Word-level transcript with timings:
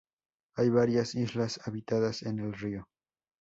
Hay 0.55 0.71
varias 0.71 1.13
islas 1.13 1.59
habitadas 1.67 2.23
en 2.23 2.39
el 2.39 2.53
río. 2.53 2.87